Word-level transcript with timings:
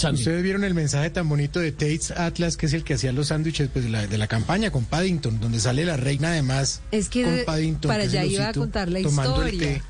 Sandy. 0.00 0.18
Ustedes 0.20 0.42
vieron 0.42 0.64
el 0.64 0.74
mensaje 0.74 1.10
tan 1.10 1.28
bonito 1.28 1.60
de 1.60 1.72
Tates 1.72 2.10
Atlas, 2.12 2.56
que 2.56 2.66
es 2.66 2.72
el 2.72 2.82
que 2.84 2.94
hacía 2.94 3.12
los 3.12 3.28
sándwiches 3.28 3.68
pues, 3.72 3.84
de, 3.84 3.90
la, 3.90 4.06
de 4.06 4.18
la 4.18 4.26
campaña 4.26 4.70
con 4.70 4.84
Paddington, 4.84 5.38
donde 5.40 5.60
sale 5.60 5.84
la 5.84 5.96
reina 5.96 6.28
además 6.30 6.80
Es 6.90 7.08
que 7.08 7.22
con 7.24 7.38
Paddington. 7.46 7.88
para 7.88 8.02
allá 8.04 8.24
iba 8.24 8.48
a 8.48 8.52
contar 8.52 8.88
la 8.88 9.02
tomando 9.02 9.42
el 9.42 9.54
historia. 9.54 9.74
té. 9.78 9.82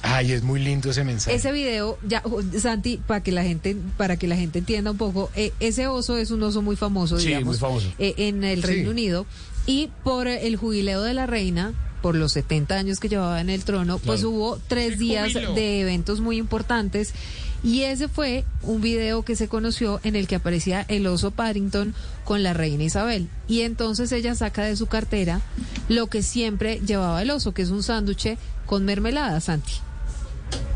Ay, 0.00 0.30
es 0.30 0.44
muy 0.44 0.60
lindo 0.60 0.90
ese 0.90 1.02
mensaje. 1.02 1.36
Ese 1.36 1.50
video, 1.50 1.98
ya 2.06 2.22
oh, 2.24 2.40
Santi, 2.60 2.98
para 3.04 3.20
que 3.22 3.32
la 3.32 3.42
gente, 3.42 3.76
para 3.96 4.16
que 4.16 4.28
la 4.28 4.36
gente 4.36 4.60
entienda 4.60 4.92
un 4.92 4.96
poco, 4.96 5.28
eh, 5.34 5.52
ese 5.58 5.88
oso 5.88 6.16
es 6.16 6.30
un 6.30 6.40
oso 6.44 6.62
muy 6.62 6.76
famoso, 6.76 7.18
Sí, 7.18 7.26
digamos, 7.28 7.46
muy 7.48 7.58
famoso. 7.58 7.92
eh, 7.98 8.14
en 8.18 8.44
el 8.44 8.60
Sí. 8.60 8.66
Reino 8.68 8.90
Unido 8.90 9.26
y 9.66 9.90
por 10.04 10.28
el 10.28 10.54
jubileo 10.56 11.02
de 11.02 11.14
la 11.14 11.26
reina, 11.26 11.74
por 12.02 12.14
los 12.14 12.32
70 12.32 12.74
años 12.74 13.00
que 13.00 13.08
llevaba 13.08 13.40
en 13.40 13.50
el 13.50 13.64
trono, 13.64 13.98
pues 13.98 14.24
hubo 14.24 14.58
tres 14.68 14.98
días 14.98 15.34
de 15.34 15.80
eventos 15.80 16.20
muy 16.20 16.36
importantes 16.36 17.14
y 17.62 17.82
ese 17.82 18.08
fue 18.08 18.44
un 18.62 18.80
video 18.80 19.24
que 19.24 19.34
se 19.34 19.48
conoció 19.48 20.00
en 20.04 20.14
el 20.14 20.28
que 20.28 20.36
aparecía 20.36 20.84
el 20.88 21.06
oso 21.06 21.32
Paddington 21.32 21.94
con 22.24 22.42
la 22.42 22.54
reina 22.54 22.84
Isabel. 22.84 23.28
Y 23.48 23.62
entonces 23.62 24.12
ella 24.12 24.34
saca 24.34 24.62
de 24.62 24.76
su 24.76 24.86
cartera 24.86 25.40
lo 25.88 26.06
que 26.06 26.22
siempre 26.22 26.80
llevaba 26.80 27.20
el 27.20 27.30
oso, 27.30 27.52
que 27.52 27.62
es 27.62 27.70
un 27.70 27.82
sándwich 27.82 28.36
con 28.64 28.84
mermelada, 28.84 29.40
Santi. 29.40 29.72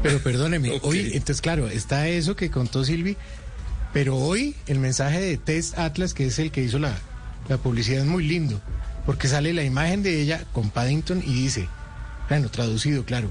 Pero 0.02 0.18
perdóneme, 0.20 0.80
hoy, 0.82 1.12
entonces 1.12 1.41
claro, 1.41 1.68
está 1.68 2.08
eso 2.08 2.34
que 2.34 2.50
contó 2.50 2.84
Silvi, 2.84 3.16
pero 3.92 4.16
hoy 4.16 4.56
el 4.66 4.80
mensaje 4.80 5.20
de 5.20 5.36
Tess 5.36 5.78
Atlas, 5.78 6.14
que 6.14 6.27
es 6.27 6.38
el 6.41 6.50
que 6.50 6.62
hizo 6.62 6.80
la, 6.80 6.96
la 7.48 7.58
publicidad, 7.58 8.00
es 8.00 8.06
muy 8.06 8.27
lindo, 8.27 8.60
porque 9.06 9.29
sale 9.29 9.52
la 9.52 9.65
imagen 9.65 10.02
de 10.02 10.20
ella 10.20 10.45
con 10.52 10.70
Paddington 10.70 11.23
y 11.24 11.34
dice, 11.34 11.69
bueno, 12.29 12.48
traducido, 12.48 13.05
claro, 13.05 13.30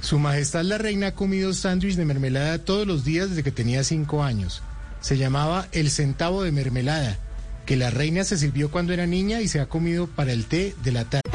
Su 0.00 0.18
Majestad 0.18 0.62
la 0.64 0.78
Reina 0.78 1.08
ha 1.08 1.14
comido 1.14 1.52
sándwich 1.54 1.96
de 1.96 2.04
mermelada 2.04 2.58
todos 2.58 2.86
los 2.86 3.04
días 3.04 3.30
desde 3.30 3.42
que 3.42 3.52
tenía 3.52 3.82
cinco 3.82 4.22
años. 4.22 4.62
Se 5.00 5.16
llamaba 5.16 5.68
el 5.72 5.90
centavo 5.90 6.42
de 6.42 6.52
mermelada, 6.52 7.16
que 7.64 7.76
la 7.76 7.90
reina 7.90 8.24
se 8.24 8.38
sirvió 8.38 8.70
cuando 8.70 8.92
era 8.92 9.06
niña 9.06 9.40
y 9.40 9.48
se 9.48 9.60
ha 9.60 9.66
comido 9.66 10.06
para 10.06 10.32
el 10.32 10.46
té 10.46 10.74
de 10.82 10.92
la 10.92 11.04
tarde. 11.04 11.25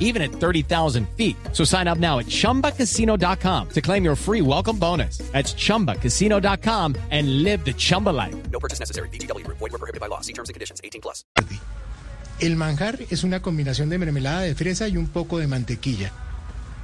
even 0.00 0.22
at 0.22 0.30
30,000 0.30 1.06
feet. 1.10 1.36
So 1.52 1.62
sign 1.62 1.86
up 1.86 1.98
now 1.98 2.18
at 2.18 2.26
ChumbaCasino.com 2.26 3.68
to 3.68 3.80
claim 3.80 4.04
your 4.04 4.16
free 4.16 4.40
welcome 4.40 4.78
bonus. 4.78 5.18
That's 5.32 5.54
ChumbaCasino.com 5.54 6.96
and 7.10 7.42
live 7.42 7.64
the 7.64 7.74
Chumba 7.74 8.10
life. 8.10 8.34
No 8.50 8.58
purchase 8.58 8.80
necessary. 8.80 9.08
Group. 9.08 9.58
Void 9.58 9.72
were 9.72 9.78
prohibited 9.78 10.00
by 10.00 10.08
law. 10.08 10.22
See 10.22 10.32
terms 10.32 10.48
and 10.48 10.54
conditions. 10.54 10.80
18 10.82 11.02
plus. 11.02 11.24
El 12.40 12.56
manjar 12.56 12.98
es 13.08 13.24
una 13.24 13.40
combinación 13.40 13.88
de 13.88 13.98
mermelada 13.98 14.42
de 14.42 14.54
fresa 14.54 14.88
y 14.88 14.96
un 14.96 15.06
poco 15.06 15.38
de 15.38 15.46
mantequilla. 15.46 16.12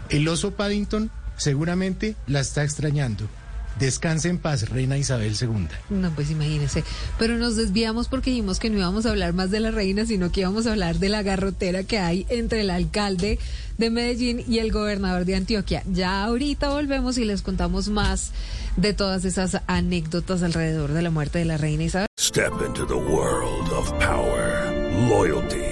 El 0.08 0.26
oso 0.28 0.52
Paddington 0.52 1.10
seguramente 1.36 2.16
la 2.26 2.40
está 2.40 2.64
extrañando. 2.64 3.28
Descanse 3.78 4.28
en 4.28 4.38
paz, 4.38 4.68
reina 4.68 4.98
Isabel 4.98 5.34
II. 5.40 5.68
No, 5.90 6.10
pues 6.10 6.30
imagínese. 6.30 6.84
Pero 7.18 7.36
nos 7.36 7.56
desviamos 7.56 8.08
porque 8.08 8.30
dijimos 8.30 8.58
que 8.58 8.70
no 8.70 8.78
íbamos 8.78 9.06
a 9.06 9.10
hablar 9.10 9.32
más 9.32 9.50
de 9.50 9.60
la 9.60 9.70
reina, 9.70 10.06
sino 10.06 10.30
que 10.30 10.40
íbamos 10.40 10.66
a 10.66 10.72
hablar 10.72 10.98
de 10.98 11.08
la 11.08 11.22
garrotera 11.22 11.84
que 11.84 11.98
hay 11.98 12.26
entre 12.28 12.62
el 12.62 12.70
alcalde 12.70 13.38
de 13.78 13.90
Medellín 13.90 14.44
y 14.46 14.58
el 14.58 14.70
gobernador 14.70 15.24
de 15.24 15.36
Antioquia. 15.36 15.82
Ya 15.90 16.22
ahorita 16.24 16.70
volvemos 16.70 17.18
y 17.18 17.24
les 17.24 17.42
contamos 17.42 17.88
más 17.88 18.30
de 18.76 18.92
todas 18.92 19.24
esas 19.24 19.60
anécdotas 19.66 20.42
alrededor 20.42 20.92
de 20.92 21.02
la 21.02 21.10
muerte 21.10 21.38
de 21.38 21.44
la 21.44 21.56
reina 21.56 21.84
Isabel. 21.84 22.06
Step 22.18 22.52
into 22.64 22.86
the 22.86 22.94
world 22.94 23.72
of 23.72 23.90
power, 23.98 24.70
loyalty, 25.08 25.71